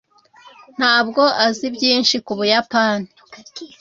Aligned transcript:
ntabwo 0.77 1.23
azi 1.45 1.65
byinshi 1.75 2.15
ku 2.25 2.31
buyapani 2.37 3.07